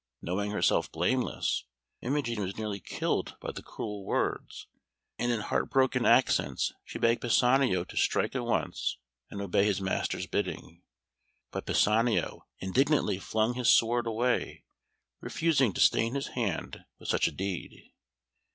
[0.19, 1.65] Knowing herself blameless,
[2.01, 4.65] Imogen was nearly killed by the cruel words,
[5.19, 8.97] and in heart broken accents she begged Pisanio to strike at once,
[9.29, 10.81] and obey his master's bidding.
[11.51, 14.63] But Pisanio indignantly flung his sword away,
[15.19, 17.91] refusing to stain his hand with such a deed.